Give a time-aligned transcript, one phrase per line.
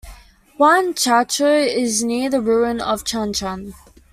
[0.57, 3.75] Huanchaco is near the ruin of Chan Chan.